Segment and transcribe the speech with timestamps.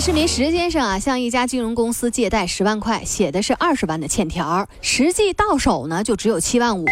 [0.00, 6.86] 市民石先生啊，向一家金融公司借贷十万块，写的是二十万的欠条，实际到手呢就只有七万五。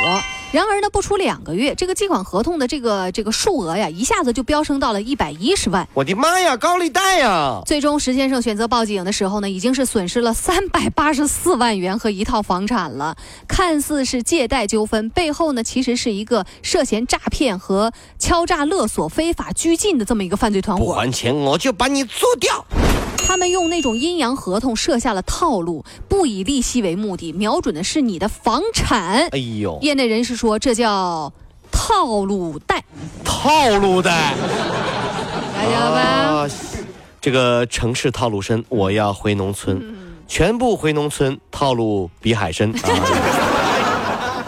[0.50, 5.86] 然而呢，不出两个月，这个借款合同的这个这个数额呀，一下子就飙升到了一百一十万。
[5.94, 7.62] 我的妈呀，高利贷呀！
[7.64, 13.16] 最终，石先生选择报警的时候呢，已经是损失了三百八十四万元和一套房产了。
[13.46, 20.84] 看似是借贷纠纷，背后呢，其实是一个涉嫌诈骗和敲诈勒索、非法拘禁的这么一个犯罪团伙。
[20.84, 22.64] 不还钱，我就把你做掉。
[23.26, 29.26] 他们用那种阴阳合同设下了套路，不以利息为目的，瞄准的是你的房产。
[29.32, 31.32] 哎呦，业内人士说，这叫
[31.72, 32.84] 套路贷。
[33.24, 34.32] 套路贷，
[35.56, 36.48] 大家吧。
[37.20, 39.82] 这个城市套路深，我要回农村，
[40.28, 42.72] 全部回农村，套路比海深。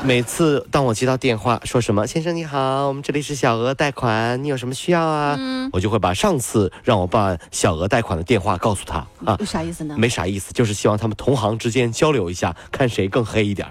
[0.04, 5.38] 每次当我接到电话，说什么“先生你好，我们这里是小额贷款，你有什么需要啊？”
[5.72, 9.94] 我就会把上次让我办小额贷款的电话告诉他啊，有啥意思呢？
[9.98, 13.68] 没啥意思，就是希望他们同行之间交流一下，看谁更黑一点。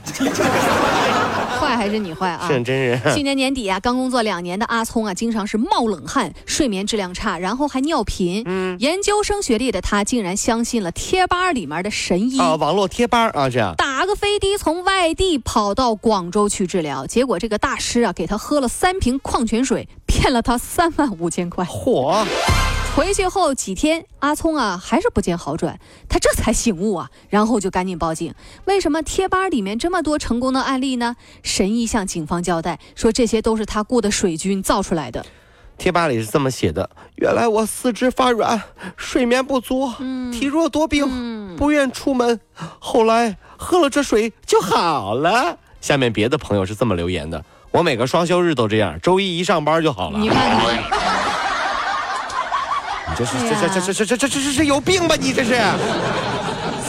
[1.68, 2.48] 坏还是你坏啊？
[2.48, 3.00] 是真人。
[3.14, 8.44] 去年年底啊，刚工作两年的阿聪啊，经常是冒冷汗，睡眠质量差，然后还尿频。
[8.46, 21.66] 嗯，研究生学历的他竟然相信了贴吧里面的神医啊，网络贴吧啊，这样打个飞的从外地跑到广州去治疗，结果这个大师啊，给他喝了三瓶矿泉水，骗了他三万五千块。
[21.66, 22.26] 嚯！
[22.98, 28.34] 回去后几天，阿聪啊还是不见好转，他这才醒悟啊，然后就赶紧报警。
[28.66, 31.16] 为什么贴吧里面这么多成功的案例呢？
[31.44, 35.24] 神医向警方交代说，这些都是他雇的水军造出来的。
[35.78, 38.60] 贴吧里是这么写的：原来我四肢发软，
[38.96, 39.94] 睡眠不足，
[40.34, 42.40] 体弱多病，不愿出门，
[42.80, 45.60] 后来喝了这水就好了。
[45.82, 50.18] 下面别的朋友是这么留言的：我每个双休日都这样，周一一上班就好了。
[50.18, 51.17] 你看看。
[53.18, 55.16] 这是这这这这这这这这是有病吧？
[55.20, 55.60] 你这是。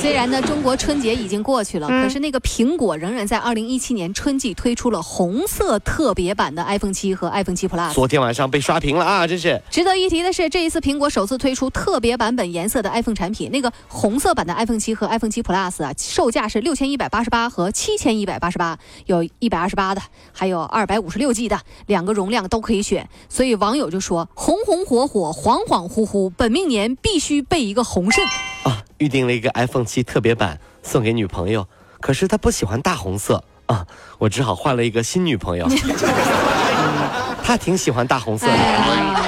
[0.00, 7.92] 虽然呢，中国春节已经过去了，可是那个苹果仍然在二零一七年春季推出了红色特别版的 iPhone 七和 iPhone 七 Plus。
[7.92, 9.26] 昨天晚上被刷屏了啊！
[9.26, 9.60] 真是。
[9.68, 23.08] 值得一提的是，这一次苹果首次推出特别版本颜色的 iPhone 产品，那个红色版的 iPhone 七和 iPhone 七 Plus 啊，售价是六千一百八十八和七千一百八十八，有一百二十八的，还有二百五十六 G 的，两个容量都可以选。
[23.28, 28.24] 所以网友就说：红红火火，恍恍惚惚，本命年必须备一个红肾。
[28.64, 31.66] 啊，预定了一个 iPhone 七特别版送给女朋友，
[32.00, 33.86] 可是她不喜欢大红色啊，
[34.18, 35.68] 我只好换了一个新女朋友。
[37.42, 39.27] 她挺喜欢大红色的。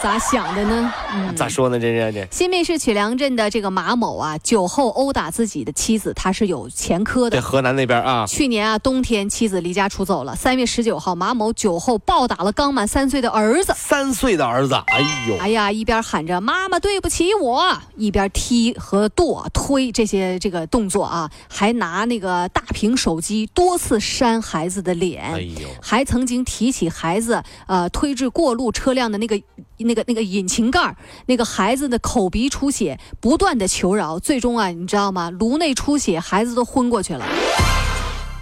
[0.00, 0.92] 咋想的呢？
[1.14, 1.78] 嗯，咋说呢？
[1.78, 2.28] 这这这。
[2.30, 7.36] 新密市曲梁镇的这个马某啊，酒后殴打自己的妻子，他是有前科的。
[7.36, 8.26] 在河南那边啊。
[8.26, 10.36] 去年啊，冬天妻子离家出走了。
[10.36, 13.72] 三月十九号，马某酒后暴打了刚满三岁的儿子。
[13.76, 15.36] 三岁的儿子，哎呦！
[15.38, 17.64] 哎呀，一边喊着“妈妈对不起我”，
[17.96, 25.22] 一边踢和跺、推这些这个动作啊，还拿那个大屏手机多次扇孩子的脸。
[25.32, 25.68] 哎呦！
[25.80, 29.22] 还曾经提起孩子呃推至过路车辆的。
[29.22, 29.40] 那个、
[29.84, 35.30] 那个、那个引擎盖那个孩子的口鼻出血，不断的求饶，最终啊，你知道吗？
[35.30, 37.24] 颅内出血，孩子都昏过去了。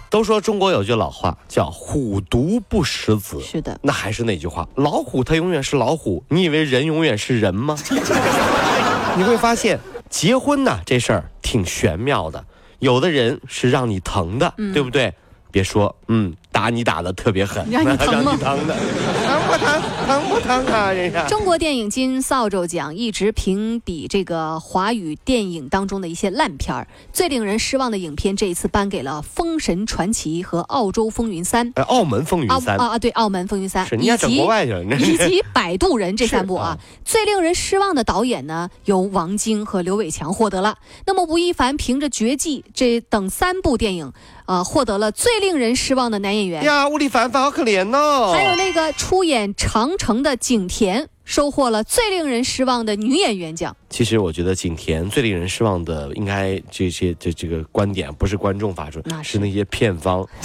[0.09, 7.77] 都说中国有句老话叫“虎毒不食子”，是的，那还是那句话，老虎它永远是老虎，你以为人永远是人吗？
[9.15, 12.43] 你会发现，结婚呢这事儿挺玄妙的，
[12.79, 15.13] 有的人是让你疼的，对不对？
[15.49, 18.37] 别说，嗯，打你打的特别狠，让你疼吗？
[18.39, 19.81] 疼的，疼不疼？
[20.05, 20.93] 疼不疼啊？
[20.93, 31.67] 这是中国电影金扫帚奖一直评比这个华语电影当中的一些烂片儿，最令人失望的影片这一次颁给了《封神传奇》和《澳洲风云三》。
[31.73, 36.77] 呃，澳门风云三啊啊，对，澳门风云三，以及国外去了，以及《摆渡人》这三部啊。
[37.03, 40.77] 最令人失望的导演呢，由王晶和刘伟强获得了。
[41.07, 44.13] 那么吴亦凡凭着《绝技》这等三部电影。
[44.47, 46.87] 啊，获得了最令人失望的男演员呀！
[46.87, 48.31] 吴亦凡凡好可怜哦。
[48.33, 53.75] 还有那个出演《长城》的景甜，收获了最令人失望的女演员奖。
[53.89, 60.27] 其实我觉得景甜最令人失望的，应该这些这这个观点不是观众发出，是那些片方。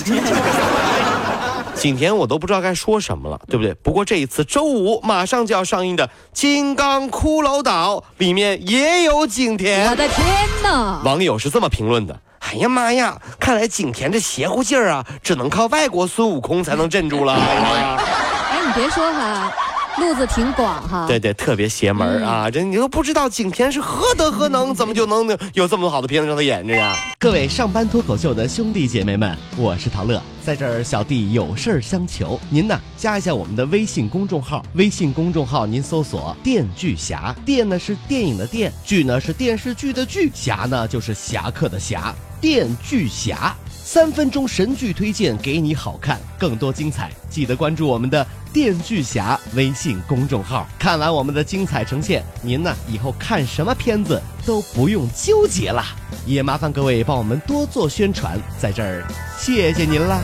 [1.77, 3.75] 景甜我都不知道该说什么了，对不对？
[3.75, 9.91] 不过这一次周五马上就要上映的《金刚骷髅岛》里面也有景甜。
[9.91, 10.27] 我的天
[10.63, 11.03] 哪！
[11.05, 12.19] 网友是这么评论的。
[12.49, 17.35] 哎呀妈呀，看来景甜这邪乎劲儿啊，只能靠外国孙悟空才能镇住了。
[17.35, 19.53] 哎，你别说哈。
[19.99, 22.51] 路子挺广哈，对对，特别邪门啊！
[22.51, 26.95] 这你都不知道景甜是何德何能，怎么就能 有这么好的片子让他演着呀？
[27.19, 43.57] 各位上班脱口秀的兄弟姐妹们，我是陶乐，在这儿小弟有事儿相求，您呢加一下我们的微信公众号，微信公众号您搜索“电锯侠”，电呢是电影的电，剧呢是电视剧的剧，侠呢就是侠客的侠，电锯侠。
[43.71, 50.67] 三分钟神剧推荐给你好看，更多精彩，记得关注我们的电锯侠微信公众号。
[50.79, 55.85] 看完我们的精彩呈现，您呢以后看什么片子都不用纠结了。
[56.25, 59.07] 也麻烦各位帮我们多做宣传，在这儿
[59.39, 60.23] 谢谢您啦。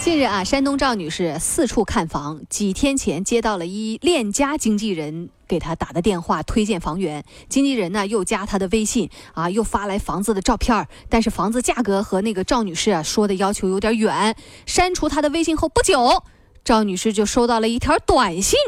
[0.00, 7.24] 近日啊，山东赵女士四处看房，几天前接到了一链家经纪人给她打的电话，推荐房源。
[7.48, 14.36] 经纪人呢又加她的微信啊，又发来房子的照片但是房子价格和那个赵女士啊说的要求有点远。
[14.64, 16.22] 删除她的微信后不久，
[16.64, 18.58] 赵女士就收到了一条短信，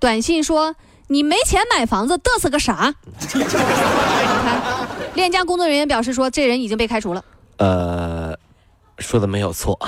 [0.00, 0.74] 短信说
[1.08, 2.94] ：“你没钱买房子，嘚瑟个啥？”
[3.32, 4.60] 你看，
[5.14, 7.24] 链家工作人员表示说，这人已经被开除了。
[7.58, 8.36] 呃，
[8.98, 9.78] 说的没有错。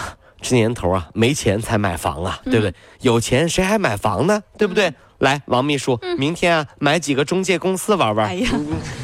[0.40, 2.72] 这年头啊，没钱才买房啊，对不对？
[3.00, 4.42] 有钱谁还买房呢？
[4.56, 4.94] 对不对？
[5.18, 8.26] 来，王秘书，明天啊，买几个中介公司玩玩。
[8.28, 8.48] 哎呀，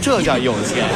[0.01, 0.89] 这叫有钱。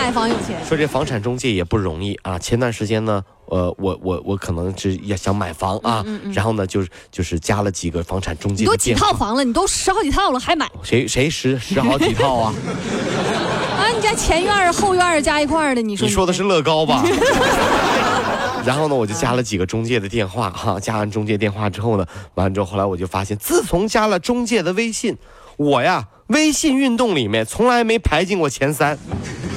[0.00, 0.56] 买房有钱。
[0.66, 2.38] 说这房产中介也不容易啊。
[2.38, 8.64] 前段时间呢，呃，我我我可能是也想买房啊，然后呢，就是就是加了几个房产中介。
[8.64, 10.66] 都几套房了，你都十好几套了还买？
[10.82, 12.54] 谁谁十十好几套啊？
[13.76, 16.06] 啊，你家前院后院加一块的，你说？
[16.06, 17.04] 你说的是乐高吧？
[18.64, 25.16] 然后呢，我就加了几个中介的电话，哈，加完中介电话之后呢，完了之后，后来我就发现，自从加了中介的微信，
[25.56, 28.98] 我呀，微信运动里面从来没排进过前三，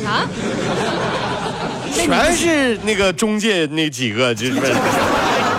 [0.06, 0.28] 啊，
[1.94, 4.54] 全是那个中介那几个，就是。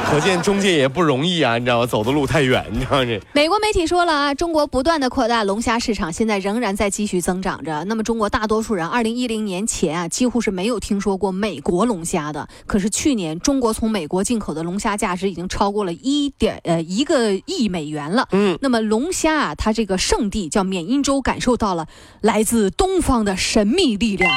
[0.05, 1.87] 可见中介也不容易啊，你知道吗？
[1.87, 3.21] 走的路太远，你知道这。
[3.33, 7.83] 美国媒体说了啊，中国不断的扩大龙虾市场，现在仍然在继续增长着。
[7.85, 12.47] 那么，中国大多数人二零一零年前啊，几乎是没有听说过美国龙虾的。
[12.67, 18.29] 可是去年，中国从美国进口的龙虾价值已经超过了一点呃一个亿美元了。
[18.33, 18.57] 嗯。
[18.61, 21.87] 那么，龙虾啊，它这个圣地叫缅因州，感受到了
[22.21, 24.33] 来自东方的神秘力量，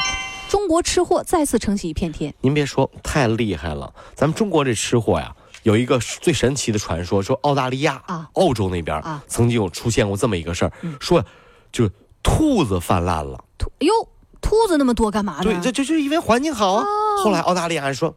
[0.50, 2.34] 中国吃货再次撑起一片天。
[2.42, 5.34] 您别说，太厉害了，咱们中国这吃货呀。
[5.68, 11.22] 有一个最神奇的传说，说澳大利亚啊，澳洲那边啊，曾经有出现过这么一个事儿，说
[11.74, 11.92] 就是
[12.24, 13.44] 兔子泛滥了。
[13.58, 13.92] 兔哟，
[14.40, 15.44] 兔子那么多干嘛呢？
[15.44, 16.86] 对，这这就是因为环境好啊。
[17.22, 18.16] 后来澳大利亚人说，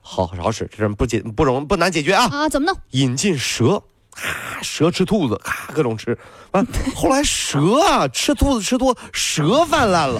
[0.00, 2.26] 好好使，这不解不容不难解决啊。
[2.32, 2.74] 啊，怎么弄？
[2.92, 3.82] 引进蛇，
[4.12, 6.16] 啊，蛇吃兔子，啊，各种吃。
[6.52, 6.66] 完，
[6.96, 10.18] 后来蛇啊吃兔子吃多，蛇泛滥了。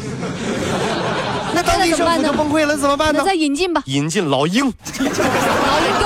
[1.54, 3.22] 那当地政府就崩溃了，怎么办呢？
[3.24, 4.72] 再引进吧，引进老鹰，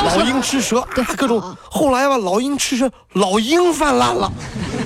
[0.04, 1.42] 老鹰吃蛇，对，各种。
[1.70, 4.30] 后来吧，老鹰吃蛇，老鹰泛滥了，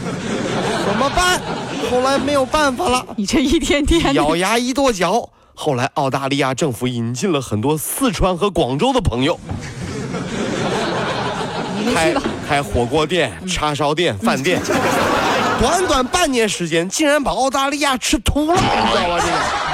[0.86, 1.40] 怎么办？
[1.90, 3.04] 后来没有办法了。
[3.16, 9.38] 你这一天天咬牙一跺脚，后来澳大利亚政府引进了很多四川和广州的朋友，
[11.94, 12.14] 开
[12.48, 14.60] 开火锅店、叉烧店、饭店，
[15.60, 19.18] 短短半年时间，竟然把澳大利亚吃秃了，你知道吗？
[19.20, 19.67] 这个。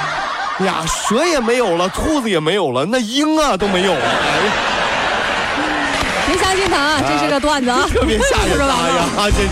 [0.60, 4.00] 呀，蛇也没有了，兔子也没有了，那鹰啊都没有了。
[4.00, 4.06] 哎
[4.46, 4.52] 呀，
[6.26, 9.48] 别相信他啊，这是个段子啊，特别吓人 哎呀，这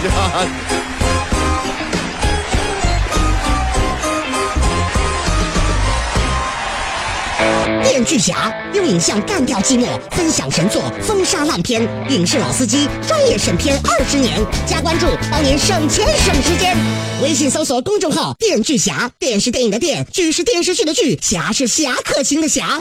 [7.93, 11.87] 电锯侠用影像干掉寂寞，分享神作，封杀烂片。
[12.09, 16.75] 影视老司机专业审片二十年，加关注帮您省钱省时间。
[17.23, 22.81] 微信搜索公众号“电锯侠”，电视电影的电，剧是电视剧的剧，侠是侠客行的侠。